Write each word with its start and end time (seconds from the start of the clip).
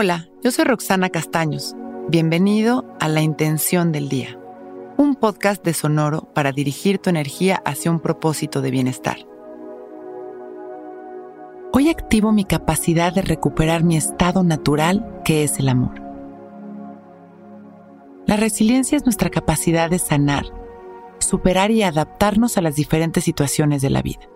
Hola, 0.00 0.28
yo 0.44 0.52
soy 0.52 0.64
Roxana 0.64 1.08
Castaños. 1.08 1.74
Bienvenido 2.08 2.84
a 3.00 3.08
La 3.08 3.20
Intención 3.20 3.90
del 3.90 4.08
Día, 4.08 4.38
un 4.96 5.16
podcast 5.16 5.64
de 5.64 5.74
Sonoro 5.74 6.32
para 6.34 6.52
dirigir 6.52 6.98
tu 6.98 7.10
energía 7.10 7.60
hacia 7.64 7.90
un 7.90 7.98
propósito 7.98 8.60
de 8.60 8.70
bienestar. 8.70 9.16
Hoy 11.72 11.88
activo 11.88 12.30
mi 12.30 12.44
capacidad 12.44 13.12
de 13.12 13.22
recuperar 13.22 13.82
mi 13.82 13.96
estado 13.96 14.44
natural, 14.44 15.20
que 15.24 15.42
es 15.42 15.58
el 15.58 15.68
amor. 15.68 16.00
La 18.24 18.36
resiliencia 18.36 18.96
es 18.96 19.04
nuestra 19.04 19.30
capacidad 19.30 19.90
de 19.90 19.98
sanar, 19.98 20.44
superar 21.18 21.72
y 21.72 21.82
adaptarnos 21.82 22.56
a 22.56 22.62
las 22.62 22.76
diferentes 22.76 23.24
situaciones 23.24 23.82
de 23.82 23.90
la 23.90 24.02
vida. 24.02 24.30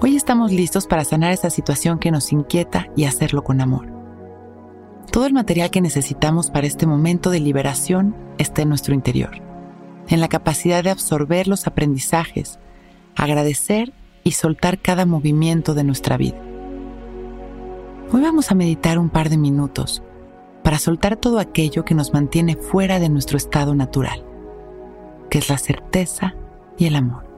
Hoy 0.00 0.16
estamos 0.16 0.50
listos 0.50 0.86
para 0.86 1.04
sanar 1.04 1.30
esa 1.30 1.50
situación 1.50 1.98
que 1.98 2.10
nos 2.10 2.32
inquieta 2.32 2.86
y 2.96 3.04
hacerlo 3.04 3.44
con 3.44 3.60
amor. 3.60 3.99
Todo 5.10 5.26
el 5.26 5.32
material 5.32 5.70
que 5.70 5.80
necesitamos 5.80 6.50
para 6.50 6.68
este 6.68 6.86
momento 6.86 7.30
de 7.30 7.40
liberación 7.40 8.14
está 8.38 8.62
en 8.62 8.68
nuestro 8.68 8.94
interior, 8.94 9.42
en 10.08 10.20
la 10.20 10.28
capacidad 10.28 10.84
de 10.84 10.90
absorber 10.90 11.48
los 11.48 11.66
aprendizajes, 11.66 12.60
agradecer 13.16 13.92
y 14.22 14.32
soltar 14.32 14.78
cada 14.78 15.06
movimiento 15.06 15.74
de 15.74 15.82
nuestra 15.82 16.16
vida. 16.16 16.40
Hoy 18.12 18.20
vamos 18.20 18.52
a 18.52 18.54
meditar 18.54 19.00
un 19.00 19.10
par 19.10 19.30
de 19.30 19.36
minutos 19.36 20.02
para 20.62 20.78
soltar 20.78 21.16
todo 21.16 21.40
aquello 21.40 21.84
que 21.84 21.94
nos 21.94 22.12
mantiene 22.12 22.54
fuera 22.54 23.00
de 23.00 23.08
nuestro 23.08 23.36
estado 23.36 23.74
natural, 23.74 24.24
que 25.28 25.38
es 25.38 25.48
la 25.48 25.58
certeza 25.58 26.34
y 26.78 26.86
el 26.86 26.94
amor. 26.94 27.29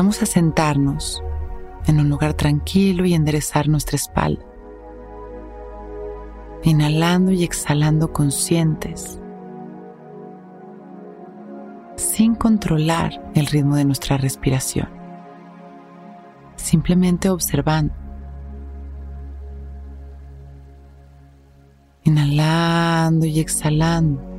Vamos 0.00 0.22
a 0.22 0.24
sentarnos 0.24 1.22
en 1.86 2.00
un 2.00 2.08
lugar 2.08 2.32
tranquilo 2.32 3.04
y 3.04 3.12
enderezar 3.12 3.68
nuestra 3.68 3.96
espalda. 3.96 4.42
Inhalando 6.62 7.32
y 7.32 7.44
exhalando 7.44 8.10
conscientes, 8.10 9.20
sin 11.96 12.34
controlar 12.34 13.30
el 13.34 13.44
ritmo 13.44 13.76
de 13.76 13.84
nuestra 13.84 14.16
respiración. 14.16 14.88
Simplemente 16.56 17.28
observando. 17.28 17.92
Inhalando 22.04 23.26
y 23.26 23.38
exhalando 23.38 24.29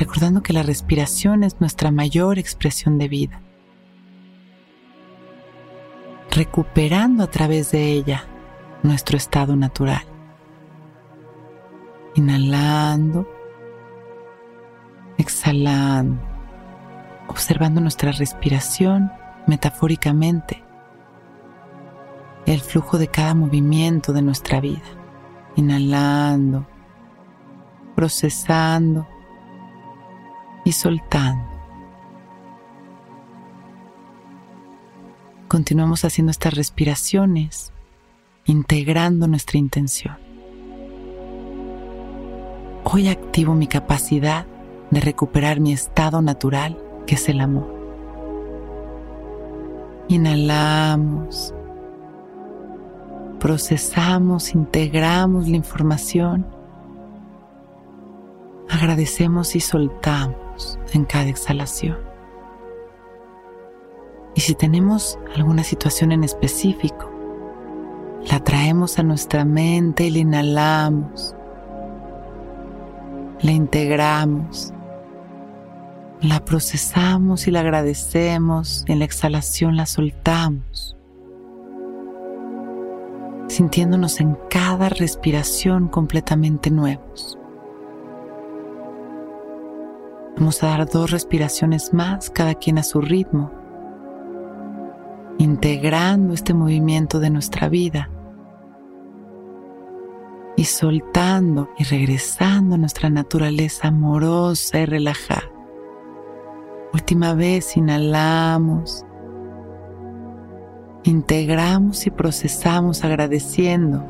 recordando 0.00 0.42
que 0.42 0.54
la 0.54 0.62
respiración 0.62 1.44
es 1.44 1.60
nuestra 1.60 1.90
mayor 1.90 2.38
expresión 2.38 2.96
de 2.96 3.06
vida, 3.06 3.42
recuperando 6.30 7.22
a 7.22 7.26
través 7.26 7.70
de 7.70 7.92
ella 7.92 8.24
nuestro 8.82 9.18
estado 9.18 9.56
natural. 9.56 10.02
Inhalando, 12.14 13.28
exhalando, 15.18 16.18
observando 17.28 17.82
nuestra 17.82 18.10
respiración 18.10 19.12
metafóricamente, 19.46 20.64
el 22.46 22.60
flujo 22.62 22.96
de 22.96 23.08
cada 23.08 23.34
movimiento 23.34 24.14
de 24.14 24.22
nuestra 24.22 24.62
vida. 24.62 24.80
Inhalando, 25.56 26.66
procesando 27.94 29.06
soltando. 30.72 31.48
Continuamos 35.48 36.04
haciendo 36.04 36.30
estas 36.30 36.54
respiraciones, 36.54 37.72
integrando 38.44 39.26
nuestra 39.26 39.58
intención. 39.58 40.16
Hoy 42.84 43.08
activo 43.08 43.54
mi 43.54 43.66
capacidad 43.66 44.46
de 44.90 45.00
recuperar 45.00 45.60
mi 45.60 45.72
estado 45.72 46.22
natural, 46.22 46.78
que 47.06 47.16
es 47.16 47.28
el 47.28 47.40
amor. 47.40 47.74
Inhalamos, 50.08 51.54
procesamos, 53.38 54.54
integramos 54.54 55.48
la 55.48 55.56
información, 55.56 56.46
agradecemos 58.80 59.54
y 59.56 59.60
soltamos 59.60 60.78
en 60.94 61.04
cada 61.04 61.28
exhalación. 61.28 61.98
Y 64.34 64.40
si 64.40 64.54
tenemos 64.54 65.18
alguna 65.34 65.64
situación 65.64 66.12
en 66.12 66.24
específico, 66.24 67.10
la 68.30 68.42
traemos 68.42 68.98
a 68.98 69.02
nuestra 69.02 69.44
mente 69.44 70.06
y 70.06 70.10
la 70.10 70.18
inhalamos, 70.18 71.34
la 73.42 73.50
integramos, 73.50 74.72
la 76.22 76.44
procesamos 76.44 77.48
y 77.48 77.50
la 77.50 77.60
agradecemos, 77.60 78.84
en 78.88 79.00
la 79.00 79.04
exhalación 79.04 79.76
la 79.76 79.86
soltamos, 79.86 80.96
sintiéndonos 83.48 84.20
en 84.20 84.38
cada 84.48 84.88
respiración 84.88 85.88
completamente 85.88 86.70
nuevos. 86.70 87.39
Vamos 90.36 90.62
a 90.62 90.68
dar 90.68 90.88
dos 90.88 91.10
respiraciones 91.10 91.92
más, 91.92 92.30
cada 92.30 92.54
quien 92.54 92.78
a 92.78 92.82
su 92.82 93.00
ritmo, 93.00 93.50
integrando 95.38 96.34
este 96.34 96.54
movimiento 96.54 97.20
de 97.20 97.30
nuestra 97.30 97.68
vida 97.68 98.10
y 100.56 100.64
soltando 100.64 101.70
y 101.78 101.84
regresando 101.84 102.74
a 102.74 102.78
nuestra 102.78 103.10
naturaleza 103.10 103.88
amorosa 103.88 104.80
y 104.80 104.86
relajada. 104.86 105.50
Última 106.92 107.34
vez, 107.34 107.76
inhalamos, 107.76 109.04
integramos 111.04 112.06
y 112.06 112.10
procesamos 112.10 113.04
agradeciendo. 113.04 114.04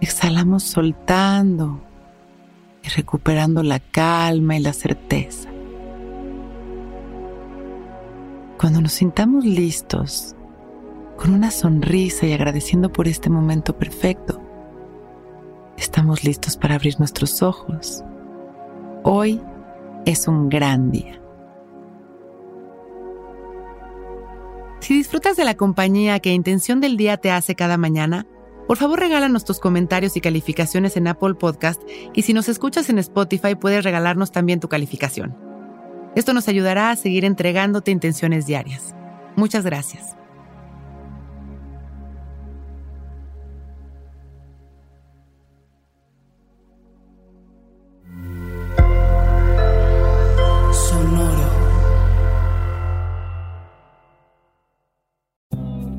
Exhalamos 0.00 0.64
soltando 0.64 1.80
y 2.82 2.88
recuperando 2.88 3.62
la 3.62 3.80
calma 3.80 4.56
y 4.56 4.60
la 4.60 4.72
certeza. 4.72 5.48
Cuando 8.58 8.80
nos 8.80 8.92
sintamos 8.92 9.44
listos, 9.44 10.34
con 11.16 11.34
una 11.34 11.50
sonrisa 11.50 12.26
y 12.26 12.32
agradeciendo 12.32 12.92
por 12.92 13.08
este 13.08 13.30
momento 13.30 13.76
perfecto, 13.76 14.40
estamos 15.76 16.24
listos 16.24 16.56
para 16.56 16.74
abrir 16.74 16.98
nuestros 16.98 17.42
ojos. 17.42 18.02
Hoy 19.04 19.40
es 20.04 20.28
un 20.28 20.48
gran 20.48 20.90
día. 20.90 21.20
Si 24.80 24.94
disfrutas 24.94 25.36
de 25.36 25.44
la 25.44 25.54
compañía 25.54 26.18
que 26.18 26.32
Intención 26.32 26.80
del 26.80 26.96
Día 26.96 27.16
te 27.16 27.30
hace 27.30 27.54
cada 27.54 27.76
mañana, 27.76 28.26
por 28.72 28.78
favor, 28.78 29.00
regálanos 29.00 29.44
tus 29.44 29.60
comentarios 29.60 30.16
y 30.16 30.22
calificaciones 30.22 30.96
en 30.96 31.06
Apple 31.06 31.34
Podcast 31.34 31.82
y 32.14 32.22
si 32.22 32.32
nos 32.32 32.48
escuchas 32.48 32.88
en 32.88 32.98
Spotify 32.98 33.54
puedes 33.54 33.84
regalarnos 33.84 34.32
también 34.32 34.60
tu 34.60 34.70
calificación. 34.70 35.36
Esto 36.16 36.32
nos 36.32 36.48
ayudará 36.48 36.88
a 36.88 36.96
seguir 36.96 37.26
entregándote 37.26 37.90
intenciones 37.90 38.46
diarias. 38.46 38.94
Muchas 39.36 39.66
gracias. 39.66 40.16